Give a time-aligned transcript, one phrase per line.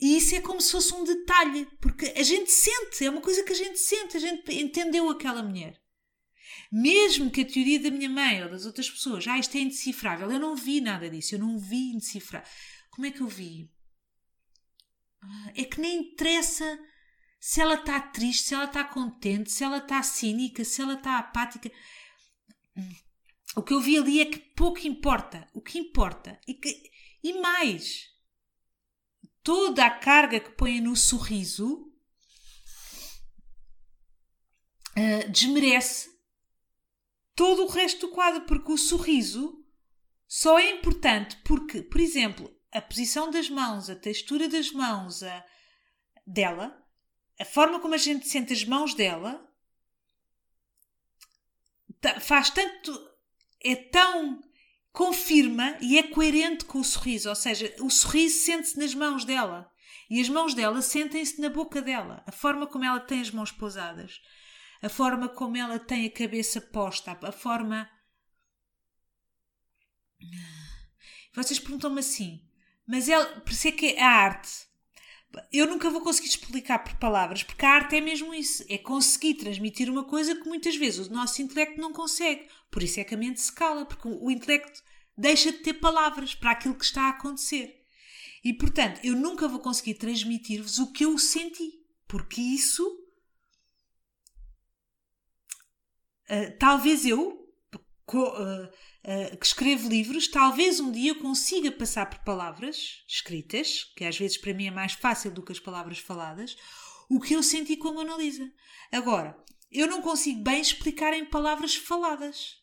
[0.00, 3.42] E isso é como se fosse um detalhe, porque a gente sente, é uma coisa
[3.42, 5.80] que a gente sente, a gente entendeu aquela mulher.
[6.70, 10.30] Mesmo que a teoria da minha mãe ou das outras pessoas, ah, isto é indecifrável,
[10.30, 12.48] eu não vi nada disso, eu não vi indecifrável.
[12.90, 13.70] Como é que eu vi?
[15.20, 16.78] Ah, é que nem interessa
[17.40, 21.18] se ela está triste, se ela está contente, se ela está cínica, se ela está
[21.18, 21.70] apática.
[23.56, 25.48] O que eu vi ali é que pouco importa.
[25.52, 26.82] O que importa e, que,
[27.22, 28.08] e mais,
[29.48, 31.90] toda a carga que põe no sorriso
[34.94, 36.10] uh, desmerece
[37.34, 39.64] todo o resto do quadro, porque o sorriso
[40.26, 45.46] só é importante porque, por exemplo, a posição das mãos, a textura das mãos a,
[46.26, 46.86] dela,
[47.40, 49.50] a forma como a gente sente as mãos dela,
[52.20, 53.10] faz tanto.
[53.64, 54.42] é tão.
[54.98, 59.70] Confirma e é coerente com o sorriso, ou seja, o sorriso sente-se nas mãos dela
[60.10, 63.52] e as mãos dela sentem-se na boca dela, a forma como ela tem as mãos
[63.52, 64.20] pousadas
[64.80, 67.90] a forma como ela tem a cabeça posta, a forma.
[71.34, 72.48] Vocês perguntam-me assim,
[72.86, 74.67] mas ela, por isso é que a arte.
[75.52, 79.34] Eu nunca vou conseguir explicar por palavras, porque a arte é mesmo isso: é conseguir
[79.34, 82.48] transmitir uma coisa que muitas vezes o nosso intelecto não consegue.
[82.70, 84.82] Por isso é que a mente se cala, porque o intelecto
[85.16, 87.82] deixa de ter palavras para aquilo que está a acontecer.
[88.44, 93.04] E portanto, eu nunca vou conseguir transmitir-vos o que eu senti, porque isso
[96.30, 97.47] Uh, talvez eu,
[98.08, 104.54] que escrevo livros, talvez um dia consiga passar por palavras escritas, que às vezes para
[104.54, 106.56] mim é mais fácil do que as palavras faladas,
[107.08, 108.50] o que eu senti com a Mona Lisa.
[108.90, 109.36] Agora,
[109.70, 112.56] eu não consigo bem explicar em palavras faladas.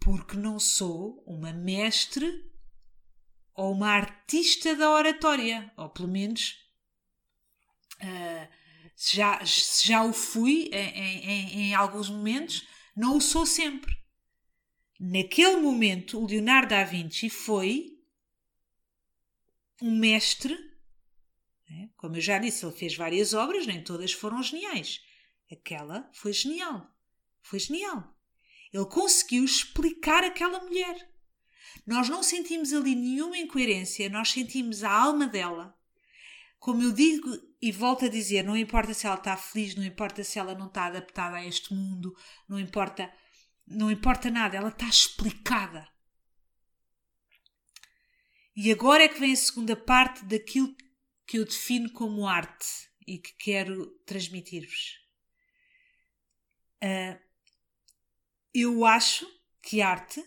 [0.00, 2.52] Porque não sou uma mestre
[3.54, 6.56] ou uma artista da oratória, ou pelo menos
[8.02, 8.48] uh,
[8.96, 13.96] já, já o fui em, em, em alguns momentos, não o sou sempre.
[14.98, 17.98] Naquele momento, o Leonardo da Vinci foi
[19.82, 20.54] um mestre.
[21.68, 21.90] Né?
[21.96, 25.02] Como eu já disse, ele fez várias obras, nem todas foram geniais.
[25.50, 26.90] Aquela foi genial.
[27.42, 28.16] Foi genial.
[28.72, 31.10] Ele conseguiu explicar aquela mulher.
[31.86, 35.76] Nós não sentimos ali nenhuma incoerência, nós sentimos a alma dela.
[36.58, 37.28] Como eu digo
[37.64, 40.66] e volto a dizer, não importa se ela está feliz, não importa se ela não
[40.66, 42.14] está adaptada a este mundo,
[42.46, 43.10] não importa,
[43.66, 45.88] não importa nada, ela está explicada.
[48.54, 50.76] E agora é que vem a segunda parte daquilo
[51.26, 52.66] que eu defino como arte
[53.06, 55.00] e que quero transmitir-vos.
[56.82, 57.18] Uh,
[58.52, 59.26] eu acho
[59.62, 60.22] que arte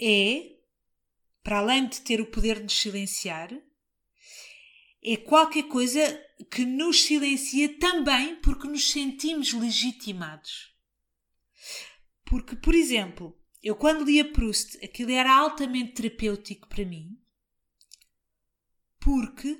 [0.00, 0.56] é,
[1.42, 3.50] para além de ter o poder de nos silenciar,
[5.06, 10.74] é qualquer coisa que nos silencia também porque nos sentimos legitimados.
[12.24, 17.16] Porque, por exemplo, eu quando lia Proust, aquilo era altamente terapêutico para mim,
[18.98, 19.56] porque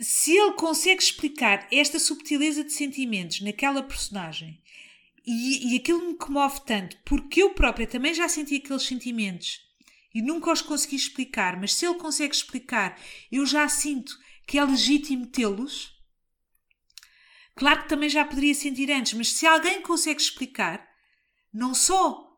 [0.00, 4.60] se ele consegue explicar esta subtileza de sentimentos naquela personagem
[5.24, 9.69] e, e aquilo me comove tanto, porque eu própria também já senti aqueles sentimentos
[10.14, 13.00] e nunca os consegui explicar, mas se ele consegue explicar,
[13.30, 15.94] eu já sinto que é legítimo tê-los.
[17.54, 20.88] Claro que também já poderia sentir antes, mas se alguém consegue explicar,
[21.52, 22.30] não só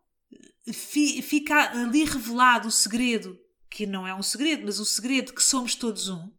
[0.73, 3.39] fica ali revelado o segredo,
[3.71, 6.31] que não é um segredo, mas o segredo que somos todos um.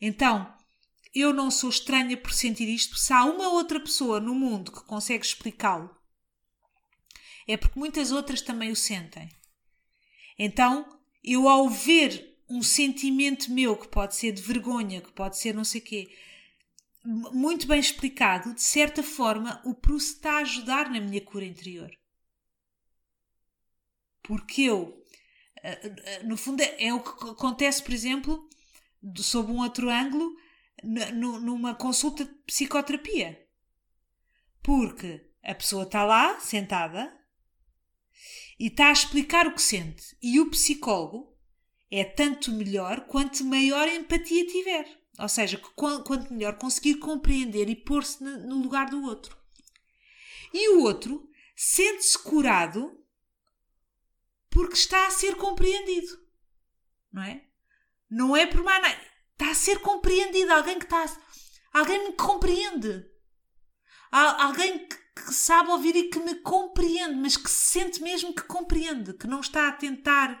[0.00, 0.54] Então,
[1.14, 4.84] eu não sou estranha por sentir isto, se há uma outra pessoa no mundo que
[4.84, 5.90] consegue explicá-lo,
[7.46, 9.28] é porque muitas outras também o sentem.
[10.38, 15.54] Então, eu ao ver um sentimento meu que pode ser de vergonha, que pode ser
[15.54, 16.16] não sei quê,
[17.04, 21.90] muito bem explicado, de certa forma, o Proust está a ajudar na minha cura interior.
[24.22, 25.04] Porque eu,
[25.62, 28.48] eh, eh, no fundo, é o que acontece, por exemplo,
[29.16, 30.36] sob um outro ângulo,
[30.82, 33.46] numa consulta de psicoterapia.
[34.62, 37.17] Porque a pessoa está lá, sentada,
[38.58, 40.16] e está a explicar o que sente.
[40.22, 41.36] E o psicólogo
[41.90, 44.98] é tanto melhor quanto maior empatia tiver.
[45.18, 49.36] Ou seja, quanto melhor conseguir compreender e pôr-se no lugar do outro.
[50.52, 53.04] E o outro sente-se curado
[54.48, 56.18] porque está a ser compreendido.
[57.12, 57.44] Não é?
[58.08, 59.00] Não é por mais nada.
[59.32, 60.52] Está a ser compreendido.
[60.52, 61.04] Alguém que está.
[61.04, 61.78] A...
[61.80, 63.06] Alguém me compreende.
[64.10, 69.14] Alguém que que sabe ouvir e que me compreende, mas que sente mesmo que compreende,
[69.14, 70.40] que não está a tentar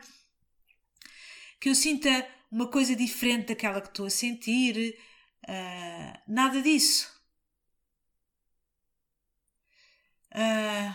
[1.60, 2.08] que eu sinta
[2.50, 4.98] uma coisa diferente daquela que estou a sentir.
[5.44, 7.10] Uh, nada disso.
[10.32, 10.94] Uh,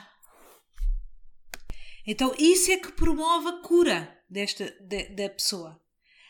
[2.05, 5.81] então, isso é que promove a cura desta, de, da pessoa.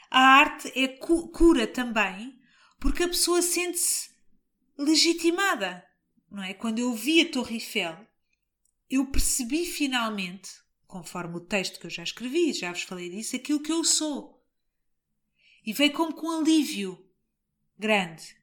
[0.09, 2.39] A arte é cu cura também,
[2.79, 4.11] porque a pessoa sente-se
[4.77, 5.83] legitimada.
[6.33, 6.51] Não é?
[6.51, 7.95] Quando eu vi a Torre Eiffel,
[8.89, 10.49] eu percebi finalmente,
[10.87, 14.43] conforme o texto que eu já escrevi, já vos falei disso, aquilo que eu sou.
[15.63, 17.07] E veio como com um alívio
[17.77, 18.35] grande.